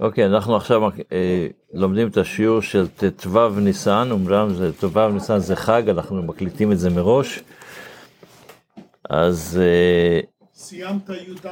אוקיי, 0.00 0.26
אנחנו 0.26 0.56
עכשיו 0.56 0.82
אה, 1.12 1.46
לומדים 1.72 2.08
את 2.08 2.16
השיעור 2.16 2.62
של 2.62 2.88
ט"ו 2.88 3.48
ניסן, 3.48 4.08
אומנם 4.10 4.54
זה 4.54 4.72
ט"ו 4.72 5.08
ניסן 5.08 5.38
זה 5.38 5.56
חג, 5.56 5.88
אנחנו 5.88 6.22
מקליטים 6.22 6.72
את 6.72 6.78
זה 6.78 6.90
מראש. 6.90 7.40
אז... 9.10 9.60
אה, 9.62 10.20
סיימת 10.54 11.08
י"ד? 11.08 11.46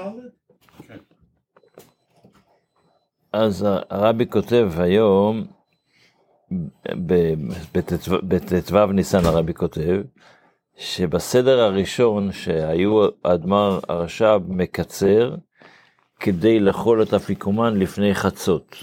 אז 3.32 3.66
הרבי 3.90 4.26
כותב 4.26 4.70
היום, 4.78 5.46
בט"ו 8.22 8.86
ניסן 8.86 9.24
הרבי 9.24 9.54
כותב, 9.54 10.00
שבסדר 10.76 11.60
הראשון 11.60 12.32
שהיו 12.32 13.06
אדמר 13.22 13.80
הרש"ב 13.88 14.40
מקצר, 14.48 15.34
כדי 16.20 16.60
לאכול 16.60 17.02
את 17.02 17.14
אפיקומן 17.14 17.76
לפני 17.76 18.14
חצות. 18.14 18.76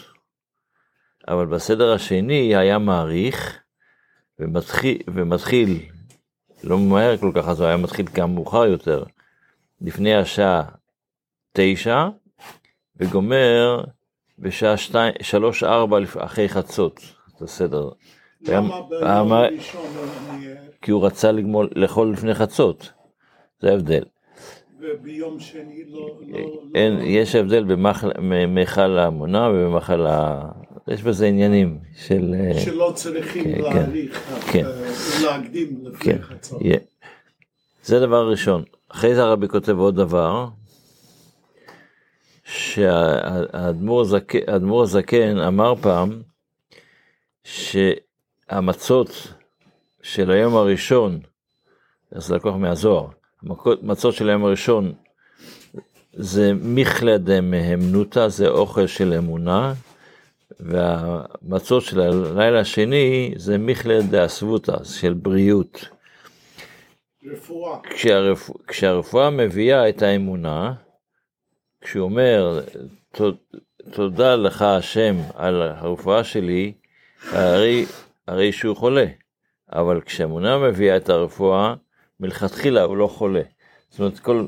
אבל 1.28 1.46
בסדר 1.46 1.94
השני 1.94 2.56
היה 2.56 2.78
מעריך, 2.80 3.60
ומתחיל, 4.40 4.98
ומתחיל 5.08 5.82
לא 6.64 6.80
מהר 6.80 7.18
כל 7.18 7.32
כך, 7.36 7.48
אז 7.48 7.60
הוא 7.60 7.68
היה 7.68 7.78
מתחיל 7.78 8.06
גם 8.14 8.36
מאוחר 8.36 8.66
יותר, 8.66 9.04
לפני 9.82 10.16
השעה 10.16 10.64
תשע, 11.54 12.08
וגומר 12.98 13.84
בשעה 14.40 14.78
שתיים, 14.78 15.14
שלוש 15.22 15.64
ארבע 15.64 15.98
אחרי 16.18 16.50
חצות, 16.50 17.00
זה 17.38 17.46
בסדר. 17.46 17.90
למה 18.42 18.82
ביום 18.90 19.34
ראשון? 19.34 19.82
כי 20.82 20.92
הוא 20.92 21.06
רצה 21.06 21.32
לגמור, 21.32 21.64
לאכול 21.76 22.14
לפני 22.14 22.34
חצות, 22.34 22.92
זה 23.62 23.70
ההבדל. 23.72 24.04
וביום 24.80 25.40
שני 25.40 25.84
לא... 25.88 26.20
לא, 26.28 26.38
אין, 26.76 26.98
לא... 26.98 27.04
יש 27.04 27.36
הבדל 27.36 27.64
במכל 28.18 28.98
האמונה 28.98 29.50
ובמכל 29.54 30.06
ה... 30.06 30.42
יש 30.88 31.04
בזה 31.04 31.26
עניינים 31.28 31.80
של... 31.96 32.36
אה, 32.40 32.60
שלא 32.60 32.92
צריכים 32.96 33.44
כן, 33.44 33.62
להאריך, 33.62 34.30
כן. 34.52 34.66
אה, 34.66 34.82
להקדים 35.24 35.80
לפני 35.86 36.14
כן, 36.14 36.22
חצות. 36.22 36.62
זה 37.84 38.00
דבר 38.00 38.30
ראשון. 38.30 38.64
אחרי 38.90 39.16
זה 39.16 39.24
הרבי 39.24 39.48
כותב 39.48 39.78
עוד 39.80 39.96
דבר, 39.96 40.48
שהאדמו"ר 42.44 44.02
הזק- 44.02 44.50
האדמו"ר 44.50 44.84
הזקן 44.84 45.38
אמר 45.38 45.74
פעם 45.76 46.22
שהמצות 47.44 49.34
של 50.02 50.32
היום 50.32 50.56
הראשון, 50.56 51.20
זה 52.12 52.36
לקוח 52.36 52.56
מהזוהר, 52.56 53.08
המכות- 53.46 53.84
מצות 53.84 54.14
של 54.14 54.30
היום 54.30 54.46
הראשון 54.46 54.94
זה 56.14 56.54
מיכלה 56.54 57.18
דמהמנותא, 57.18 58.28
זה 58.28 58.48
אוכל 58.48 58.88
של 58.88 59.14
אמונה, 59.18 59.74
והמצות 60.60 61.84
של 61.84 62.00
הלילה 62.00 62.60
השני 62.60 63.34
זה 63.36 63.58
מיכלה 63.58 64.02
דאסבותא, 64.02 64.84
של 64.84 65.14
בריאות. 65.14 65.86
רפואה. 67.34 67.78
כשהרפ... 67.90 68.50
כשהרפואה 68.68 69.30
מביאה 69.30 69.90
את 69.90 70.02
האמונה, 70.02 70.74
כשהוא 71.82 72.04
אומר, 72.04 72.60
"תוד- 73.12 73.36
תודה 73.92 74.36
לך 74.36 74.62
השם 74.62 75.16
על 75.36 75.62
הרפואה 75.62 76.24
שלי, 76.24 76.74
הרי, 77.32 77.86
הרי 78.28 78.52
שהוא 78.52 78.76
חולה. 78.76 79.06
אבל 79.74 80.02
כשהאמונה 80.02 80.58
מביאה 80.58 80.98
את 80.98 81.10
הרפואה, 81.10 81.74
מלכתחילה 82.20 82.84
הוא 82.84 82.98
לא 82.98 83.08
חולה. 83.08 83.42
זאת 83.90 84.00
אומרת, 84.00 84.20
כל, 84.20 84.48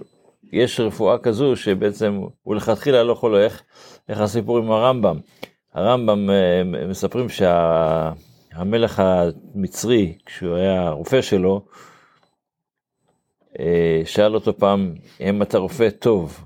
יש 0.52 0.80
רפואה 0.80 1.18
כזו 1.18 1.56
שבעצם 1.56 2.22
הוא 2.44 2.56
לכתחילה 2.56 3.04
לא 3.04 3.14
חולה. 3.14 3.44
איך, 3.44 3.64
איך 4.10 4.20
הסיפור 4.20 4.58
עם 4.58 4.72
הרמב"ם? 4.72 5.20
הרמב"ם 5.74 6.30
אה, 6.30 6.62
מספרים 6.88 7.28
שהמלך 7.30 9.04
המצרי, 9.06 10.18
כשהוא 10.26 10.56
היה 10.56 10.88
הרופא 10.88 11.22
שלו, 11.22 11.66
אה, 13.60 14.02
שאל 14.06 14.36
אותו 14.36 14.58
פעם, 14.58 14.94
אם 15.22 15.42
אתה 15.42 15.58
רופא 15.58 15.90
טוב? 15.90 16.44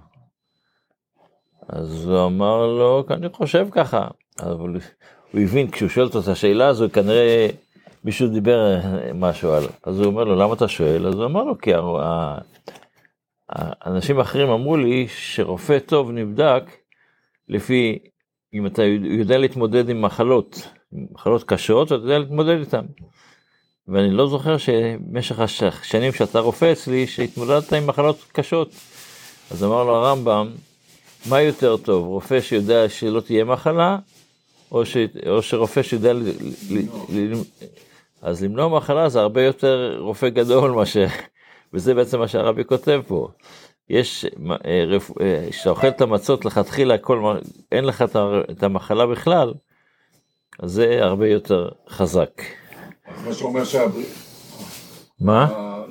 אז 1.69 2.05
הוא 2.05 2.25
אמר 2.25 2.67
לו, 2.67 3.03
אני 3.09 3.29
חושב 3.29 3.67
ככה. 3.71 4.07
אבל 4.39 4.79
הוא 5.31 5.41
הבין, 5.41 5.71
כשהוא 5.71 5.89
שואל 5.89 6.05
אותו 6.05 6.19
את 6.19 6.27
השאלה 6.27 6.67
הזו, 6.67 6.87
כנראה 6.93 7.47
מישהו 8.03 8.27
דיבר 8.27 8.75
אה, 8.75 9.13
משהו 9.13 9.51
על... 9.51 9.63
אז 9.83 9.99
הוא 9.99 10.05
אומר 10.05 10.23
לו, 10.23 10.35
למה 10.35 10.53
אתה 10.53 10.67
שואל? 10.67 11.07
אז 11.07 11.15
הוא 11.15 11.25
אמר 11.25 11.43
לו, 11.43 11.57
כי 11.57 11.71
האנשים 13.49 14.19
אחרים 14.19 14.49
אמרו 14.49 14.77
לי 14.77 15.07
שרופא 15.07 15.79
טוב 15.79 16.11
נבדק 16.11 16.63
לפי 17.49 17.99
אם 18.53 18.65
אתה 18.65 18.83
יודע 19.03 19.37
להתמודד 19.37 19.89
עם 19.89 20.01
מחלות, 20.01 20.67
מחלות 20.91 21.43
קשות, 21.43 21.87
אתה 21.87 21.95
יודע 21.95 22.19
להתמודד 22.19 22.59
איתן. 22.59 22.85
ואני 23.87 24.11
לא 24.11 24.27
זוכר 24.27 24.57
שבמשך 24.57 25.39
השנים 25.39 26.13
שאתה 26.13 26.39
רופא 26.39 26.71
אצלי, 26.71 27.07
שהתמודדת 27.07 27.73
עם 27.73 27.87
מחלות 27.87 28.17
קשות. 28.31 28.69
אז 29.51 29.63
אמר 29.63 29.83
לו 29.83 29.95
הרמב"ם, 29.95 30.51
מה 31.29 31.41
יותר 31.41 31.77
טוב, 31.77 32.07
רופא 32.07 32.41
שיודע 32.41 32.89
שלא 32.89 33.21
תהיה 33.21 33.43
מחלה, 33.43 33.97
או, 34.71 34.85
ש... 34.85 34.97
או 35.27 35.41
שרופא 35.41 35.83
שיודע... 35.83 36.13
ל... 36.13 36.23
ל... 36.69 36.79
ל... 37.09 37.33
אז 38.21 38.43
למנוע 38.43 38.67
מחלה 38.67 39.09
זה 39.09 39.19
הרבה 39.21 39.43
יותר 39.43 39.97
רופא 39.99 40.29
גדול 40.29 40.71
מאשר... 40.71 41.05
וזה 41.73 41.93
בעצם 41.93 42.19
מה 42.19 42.27
שהרבי 42.27 42.65
כותב 42.65 43.01
פה. 43.07 43.27
יש, 43.89 44.25
אה, 44.25 44.83
אה, 45.21 45.47
כשאתה 45.49 45.69
אוכל 45.69 45.87
את 45.87 46.01
המצות 46.01 46.45
לכתחילה, 46.45 46.97
כל, 46.97 47.37
אין 47.71 47.85
לך 47.85 48.03
את 48.51 48.63
המחלה 48.63 49.07
בכלל, 49.07 49.53
אז 50.59 50.71
זה 50.71 50.99
הרבה 51.01 51.27
יותר 51.27 51.69
חזק. 51.89 52.41
מה 53.25 53.33
שאומר 53.33 53.63
שהבריאות 53.63 54.31
מה? 55.21 55.47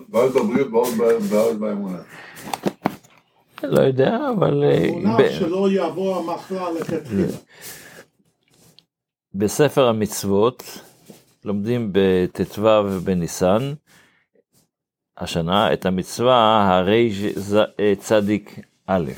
בבריאות 0.09 0.71
באות 0.71 0.95
ב- 0.99 1.23
באות 1.31 1.59
באמונה. 1.59 1.99
לא 3.63 3.81
יודע, 3.81 4.19
אבל 4.39 4.65
אה, 4.65 4.89
אמונה 4.89 5.17
שלא 5.39 5.71
יעבור 5.71 6.17
המחלה 6.17 6.71
לכתחילה. 6.71 7.37
בספר 9.35 9.89
המצוות 9.89 10.65
לומדים 11.45 11.91
בט"ו 11.93 12.63
ובניסן 12.63 13.73
השנה 15.19 15.73
את 15.73 15.87
המצווה 15.87 16.69
הרי 16.77 17.11
צדיק 17.99 18.59
א', 18.87 19.11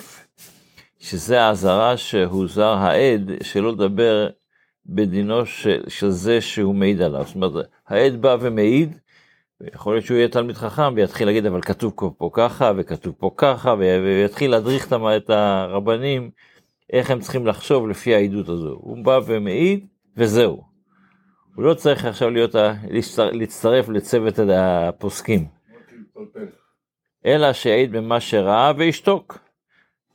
שזה 0.98 1.42
האזהרה 1.42 1.96
שהוזהר 1.96 2.78
העד 2.78 3.30
שלא 3.42 3.72
לדבר 3.72 4.28
בדינו 4.86 5.46
של, 5.46 5.82
של 5.88 6.10
זה 6.10 6.40
שהוא 6.40 6.74
מעיד 6.74 7.02
עליו. 7.02 7.24
זאת 7.26 7.34
אומרת, 7.34 7.66
העד 7.88 8.22
בא 8.22 8.36
ומעיד, 8.40 8.98
יכול 9.74 9.94
להיות 9.94 10.04
שהוא 10.04 10.16
יהיה 10.16 10.28
תלמיד 10.28 10.56
חכם 10.56 10.94
ויתחיל 10.96 11.26
להגיד 11.26 11.46
אבל 11.46 11.62
כתוב 11.62 11.92
פה, 12.18 12.30
ככה 12.32 12.72
וכתוב 12.76 13.14
פה 13.18 13.30
ככה 13.36 13.74
ויתחיל 13.78 14.50
להדריך 14.50 14.92
את 15.16 15.30
הרבנים 15.30 16.30
איך 16.92 17.10
הם 17.10 17.20
צריכים 17.20 17.46
לחשוב 17.46 17.88
לפי 17.88 18.14
העדות 18.14 18.48
הזו. 18.48 18.76
הוא 18.80 19.04
בא 19.04 19.20
ומעיד 19.26 19.86
וזהו. 20.16 20.71
הוא 21.54 21.64
לא 21.64 21.74
צריך 21.74 22.04
עכשיו 22.04 22.30
להיות, 22.30 22.54
להצטרף 23.32 23.88
לצוות 23.88 24.34
הפוסקים. 24.54 25.46
אלא 27.26 27.52
שיעיד 27.52 27.92
במה 27.92 28.20
שראה 28.20 28.72
וישתוק. 28.76 29.38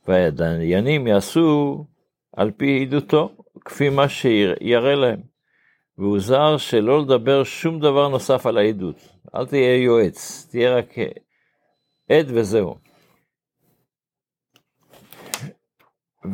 והדיינים 0.08 1.06
יעשו 1.06 1.84
על 2.36 2.50
פי 2.50 2.86
עדותו, 2.86 3.36
כפי 3.64 3.88
מה 3.88 4.08
שיראה 4.08 4.94
להם. 4.94 5.20
והוזהר 5.98 6.56
שלא 6.56 7.02
לדבר 7.02 7.44
שום 7.44 7.80
דבר 7.80 8.08
נוסף 8.08 8.46
על 8.46 8.58
העדות. 8.58 8.96
אל 9.34 9.46
תהיה 9.46 9.76
יועץ, 9.82 10.48
תהיה 10.50 10.76
רק 10.76 10.94
עד 12.10 12.26
וזהו. 12.28 12.76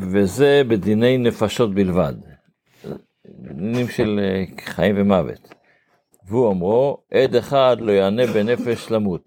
וזה 0.01 0.63
בדיני 0.69 1.19
נפשות 1.19 1.75
בלבד. 1.75 2.34
דינים 3.53 3.89
של 3.89 4.21
אה, 4.23 4.45
חיים 4.65 4.95
ומוות. 4.99 5.55
והוא 6.27 6.53
אמרו, 6.53 6.99
עד 7.11 7.37
אחד 7.37 7.77
לא 7.81 7.93
יענה 7.93 8.27
בנפש 8.27 8.91
למות. 8.91 9.25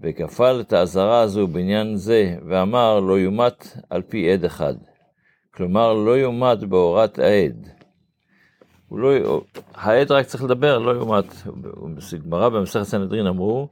וכפל 0.00 0.60
את 0.60 0.72
האזהרה 0.72 1.20
הזו 1.20 1.46
בעניין 1.46 1.96
זה, 1.96 2.36
ואמר 2.48 3.00
לא 3.00 3.18
יומת 3.18 3.76
על 3.90 4.02
פי 4.02 4.32
עד 4.32 4.44
אחד. 4.44 4.74
כלומר, 5.54 5.94
לא 5.94 6.18
יומת 6.18 6.64
בהורת 6.64 7.18
העד. 7.18 7.68
לא, 8.92 9.40
העד 9.74 10.12
רק 10.12 10.26
צריך 10.26 10.44
לדבר, 10.44 10.78
לא 10.78 10.90
יומת. 10.90 11.24
בגמרא 12.12 12.48
במסכת 12.48 12.82
סנהדרין 12.82 13.26
אמרו, 13.26 13.68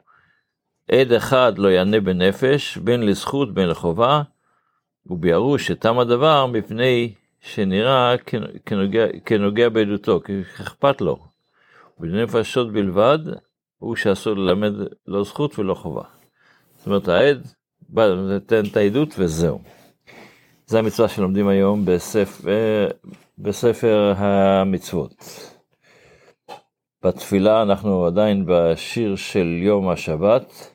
עד 0.92 1.12
אחד 1.12 1.58
לא 1.58 1.69
יענה 1.69 2.00
בנפש, 2.00 2.78
בין 2.78 3.06
לזכות 3.06 3.54
בין 3.54 3.69
לחובה, 3.69 4.22
וביארו 5.06 5.58
שתם 5.58 5.98
הדבר 5.98 6.46
מפני 6.46 7.14
שנראה 7.40 8.14
כנ- 8.26 8.58
כנוגע, 8.67 9.06
כנוגע 9.25 9.69
בעדותו, 9.69 10.20
כי 10.25 10.40
אכפת 10.61 11.00
לו. 11.00 11.19
בדיני 12.00 12.23
נפשות 12.23 12.73
בלבד, 12.73 13.19
הוא 13.79 13.96
שאסור 13.96 14.35
ללמד 14.35 14.73
לא 15.06 15.25
זכות 15.25 15.58
ולא 15.58 15.75
חובה. 15.75 16.02
זאת 16.76 16.87
אומרת, 16.87 17.08
העד 17.08 17.46
בא, 17.88 18.06
נותן 18.08 18.62
את 18.70 18.76
העדות 18.76 19.08
וזהו. 19.19 19.61
זה 20.67 20.79
המצווה 20.79 21.08
שלומדים 21.08 21.49
היום 21.49 21.85
בספר, 21.85 22.88
בספר 23.38 24.14
המצוות. 24.17 25.14
בתפילה 27.02 27.62
אנחנו 27.62 28.06
עדיין 28.06 28.44
בשיר 28.49 29.17
של 29.17 29.46
יום 29.62 29.88
השבת, 29.88 30.75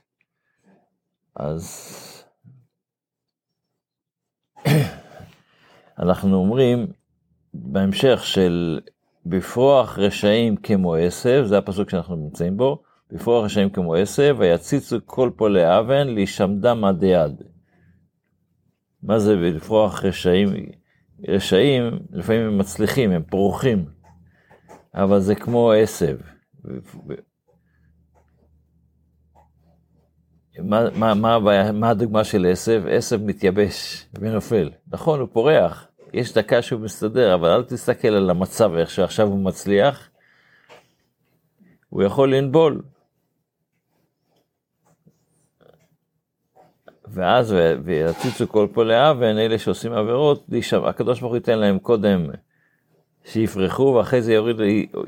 אז 1.36 2.00
אנחנו 6.00 6.36
אומרים 6.36 6.88
בהמשך 7.54 8.24
של 8.24 8.80
בפרוח 9.26 10.00
רשעים 10.00 10.56
כמו 10.56 10.96
עשב, 10.96 11.44
זה 11.46 11.58
הפסוק 11.58 11.90
שאנחנו 11.90 12.16
נמצאים 12.16 12.58
בו, 12.58 12.82
בפרוח 13.12 13.46
רשעים 13.46 13.70
כמו 13.70 13.96
עשב, 13.96 14.36
ויציצו 14.40 14.98
כל 15.06 15.32
פועלי 15.36 15.80
אבן, 15.80 16.08
להישמדם 16.08 16.84
עד 16.86 17.04
יד. 17.04 17.42
מה 19.04 19.20
זה 19.20 19.36
לפרוח 19.36 20.04
רשעים? 20.04 20.50
רשעים, 21.28 22.00
לפעמים 22.12 22.42
הם 22.42 22.58
מצליחים, 22.58 23.12
הם 23.12 23.24
פורחים, 23.24 23.86
אבל 24.96 25.20
זה 25.20 25.36
כמו 25.36 25.72
עשב. 25.72 26.18
מה, 30.60 30.90
מה, 30.96 31.14
מה, 31.14 31.34
הבעיה, 31.34 31.72
מה 31.72 31.90
הדוגמה 31.90 32.24
של 32.24 32.46
עשב? 32.52 32.84
עשב 32.90 33.24
מתייבש 33.26 34.06
ונופל. 34.20 34.70
נכון, 34.88 35.20
הוא 35.20 35.28
פורח, 35.34 35.88
יש 36.14 36.34
דקה 36.34 36.62
שהוא 36.62 36.82
מסתדר, 36.82 37.36
אבל 37.36 37.50
אל 37.50 37.64
תסתכל 37.64 38.08
על 38.08 38.30
המצב, 38.30 38.74
איך 38.76 38.90
שעכשיו 38.90 39.28
הוא 39.28 39.40
מצליח. 39.40 40.10
הוא 41.90 42.04
יכול 42.04 42.36
לנבול. 42.36 42.82
ואז 47.08 47.56
ויציצו 47.84 48.48
כל 48.48 48.68
פועלי 48.74 49.10
אבן, 49.12 49.38
אלה 49.38 49.60
שעושים 49.60 49.94
עבירות, 49.94 50.46
הקדוש 50.86 51.20
ברוך 51.20 51.32
הוא 51.32 51.38
ייתן 51.38 51.60
להם 51.60 51.80
קודם 51.80 52.26
שיפרחו, 53.26 53.84
ואחרי 53.84 54.22
זה 54.22 54.34
יוריד, 54.34 54.58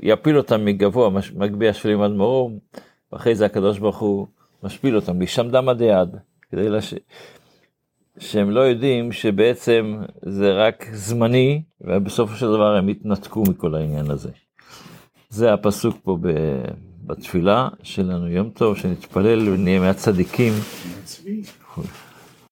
יפיל 0.02 0.38
אותם 0.38 0.66
מגבוה, 0.66 1.10
מגביה 1.36 1.74
שפלים 1.74 2.02
עד 2.02 2.12
מרום, 2.12 2.60
ואחרי 3.12 3.36
זה 3.36 3.46
הקדוש 3.46 3.80
ברוך 3.80 4.00
הוא 4.00 4.28
משפיל 4.64 4.96
אותם, 4.96 5.20
להישמדם 5.20 5.70
עד 5.70 5.82
יד, 5.82 6.10
כדי 6.52 6.70
לש... 6.70 6.94
שהם 8.20 8.52
לא 8.52 8.60
יודעים 8.60 9.12
שבעצם 9.12 10.02
זה 10.22 10.54
רק 10.54 10.86
זמני, 10.94 11.62
ובסופו 11.82 12.36
של 12.36 12.48
דבר 12.48 12.76
הם 12.76 12.90
יתנתקו 12.90 13.44
מכל 13.50 13.76
העניין 13.76 14.12
הזה. 14.12 14.30
זה 15.30 15.54
הפסוק 15.54 15.98
פה 16.04 16.18
בתפילה 17.04 17.70
שלנו, 17.84 18.28
יום 18.28 18.50
טוב, 18.50 18.78
שנתפלל 18.78 19.50
ונהיה 19.50 19.80
מהצדיקים. 19.80 20.54